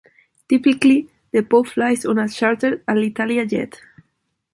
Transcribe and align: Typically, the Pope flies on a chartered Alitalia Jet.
Typically, 0.49 1.07
the 1.31 1.43
Pope 1.43 1.67
flies 1.67 2.07
on 2.07 2.17
a 2.17 2.27
chartered 2.27 2.83
Alitalia 2.87 3.47
Jet. 3.47 3.79